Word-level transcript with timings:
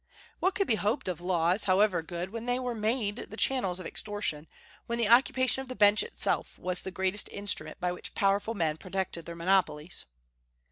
What 0.39 0.55
could 0.55 0.65
be 0.65 0.77
hoped 0.81 1.07
of 1.07 1.21
laws, 1.21 1.65
however 1.65 2.01
good, 2.01 2.31
when 2.31 2.47
they 2.47 2.57
were 2.57 2.73
made 2.73 3.17
the 3.17 3.37
channels 3.37 3.79
of 3.79 3.85
extortion, 3.85 4.47
when 4.87 4.97
the 4.97 5.07
occupation 5.07 5.61
of 5.61 5.67
the 5.67 5.75
Bench 5.75 6.01
itself 6.01 6.57
was 6.57 6.81
the 6.81 6.89
great 6.89 7.15
instrument 7.29 7.79
by 7.79 7.91
which 7.91 8.15
powerful 8.15 8.55
men 8.55 8.77
protected 8.77 9.27
their 9.27 9.35
monopolies? 9.35 10.07